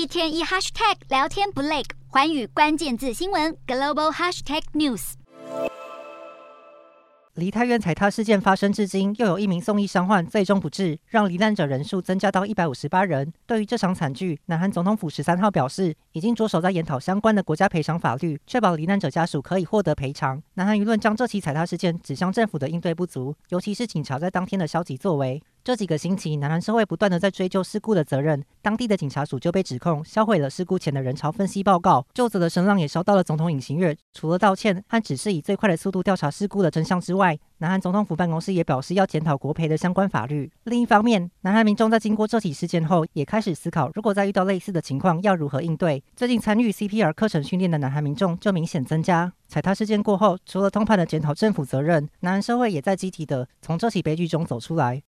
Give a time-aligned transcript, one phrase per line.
[0.00, 5.12] 一天一 hashtag 聊天不累，寰宇关键字新闻 global hashtag news。
[7.34, 13.30] 梨泰院踩踏事件发生至今，又有一名送医伤患最终不治，让罹难者人数增加到一百五十八人。
[13.46, 20.42] 对于这场惨剧，南韩总统府十三号表示，已经着手在研讨相关的国家赔偿法律，确保罹难者家属可以获得赔偿。
[20.54, 25.42] 南韩舆论将这起踩踏事件指向政府的应对不足，尤其是警察在当天的消极作为。
[25.62, 33.94] 这几个星期，南韩社会不断地在追究事故的责任，当地的警察署就被指控销毁了事故前的人潮分析报告，究责的声浪也烧到了总统尹锡悦。
[34.14, 40.50] 除了道歉和指示以最快的速度调查事故的真相之外，南韩总统府办公室也表示要检讨国赔的相关法律。
[40.64, 46.02] 另一方面，南韩民众在经过这起事件后，也开始思考，如果再遇到类似的情况，要如何应对。
[46.16, 49.30] 最近参与 CPR 课程训练的南韩民众就明显增加。
[49.46, 54.98] 踩踏事件过后，除了通判的检讨政府责任，南韩社会也在积极地从这起悲剧中走出来。